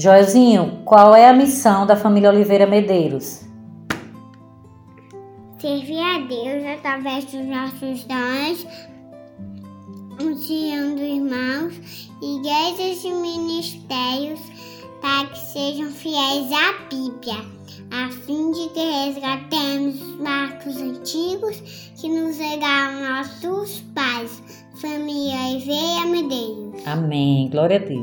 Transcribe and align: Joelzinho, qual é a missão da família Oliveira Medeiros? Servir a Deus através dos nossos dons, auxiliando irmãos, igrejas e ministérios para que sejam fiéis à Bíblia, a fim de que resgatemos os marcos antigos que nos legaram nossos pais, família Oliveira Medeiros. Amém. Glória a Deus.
Joelzinho, 0.00 0.82
qual 0.84 1.12
é 1.12 1.28
a 1.28 1.32
missão 1.32 1.84
da 1.84 1.96
família 1.96 2.30
Oliveira 2.30 2.68
Medeiros? 2.68 3.40
Servir 5.58 5.98
a 5.98 6.20
Deus 6.20 6.64
através 6.78 7.24
dos 7.24 7.44
nossos 7.44 8.04
dons, 8.04 8.64
auxiliando 10.24 11.02
irmãos, 11.02 12.12
igrejas 12.22 13.02
e 13.02 13.12
ministérios 13.12 14.38
para 15.02 15.26
que 15.30 15.38
sejam 15.40 15.90
fiéis 15.90 16.46
à 16.52 16.74
Bíblia, 16.88 17.44
a 17.90 18.08
fim 18.24 18.52
de 18.52 18.68
que 18.68 19.04
resgatemos 19.04 20.00
os 20.00 20.20
marcos 20.20 20.76
antigos 20.76 21.56
que 22.00 22.08
nos 22.08 22.38
legaram 22.38 23.16
nossos 23.16 23.80
pais, 23.96 24.40
família 24.80 25.34
Oliveira 25.48 26.06
Medeiros. 26.06 26.86
Amém. 26.86 27.48
Glória 27.50 27.78
a 27.78 27.80
Deus. 27.80 27.96